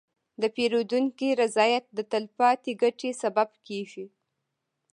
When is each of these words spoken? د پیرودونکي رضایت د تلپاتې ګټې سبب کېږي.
د 0.41 0.43
پیرودونکي 0.55 1.29
رضایت 1.41 1.85
د 1.97 1.99
تلپاتې 2.11 2.71
ګټې 2.81 3.11
سبب 3.21 3.49
کېږي. 3.67 4.05